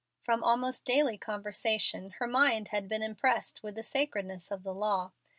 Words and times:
From 0.23 0.43
almost 0.43 0.83
daily 0.83 1.19
conversation 1.19 2.15
her 2.17 2.25
mind 2.25 2.69
had 2.69 2.89
been 2.89 3.03
impressed 3.03 3.61
with 3.61 3.75
the 3.75 3.83
sacredness 3.83 4.49
of 4.49 4.63
the 4.63 4.73
law. 4.73 5.11